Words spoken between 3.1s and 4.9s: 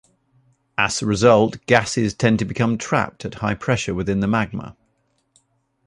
at high pressure within the magma.